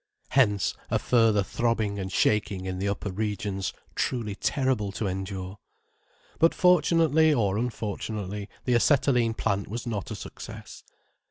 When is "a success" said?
10.09-10.83